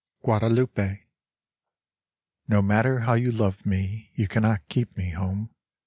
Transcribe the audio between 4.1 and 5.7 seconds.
You cannot keep me home.